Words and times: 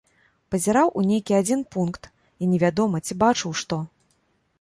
Пазіраў 0.53 0.87
у 1.01 1.03
нейкі 1.09 1.33
адзін 1.41 1.61
пункт, 1.75 2.09
і 2.45 2.47
невядома, 2.53 3.03
ці 3.09 3.19
бачыў 3.25 3.51
што. 3.63 3.81